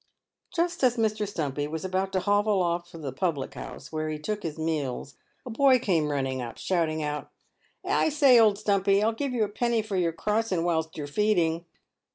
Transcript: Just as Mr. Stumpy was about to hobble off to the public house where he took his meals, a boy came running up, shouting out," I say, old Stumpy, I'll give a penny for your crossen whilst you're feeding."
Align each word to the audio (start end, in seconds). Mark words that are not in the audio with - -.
Just 0.51 0.83
as 0.83 0.97
Mr. 0.97 1.27
Stumpy 1.27 1.67
was 1.67 1.85
about 1.85 2.11
to 2.13 2.21
hobble 2.21 2.63
off 2.63 2.89
to 2.89 2.97
the 2.97 3.11
public 3.11 3.53
house 3.53 3.91
where 3.91 4.09
he 4.09 4.17
took 4.17 4.41
his 4.41 4.57
meals, 4.57 5.13
a 5.45 5.51
boy 5.51 5.77
came 5.77 6.09
running 6.09 6.41
up, 6.41 6.57
shouting 6.57 7.03
out," 7.03 7.29
I 7.85 8.09
say, 8.09 8.39
old 8.39 8.57
Stumpy, 8.57 9.03
I'll 9.03 9.13
give 9.13 9.31
a 9.35 9.47
penny 9.47 9.83
for 9.83 9.97
your 9.97 10.11
crossen 10.11 10.63
whilst 10.63 10.97
you're 10.97 11.05
feeding." 11.05 11.65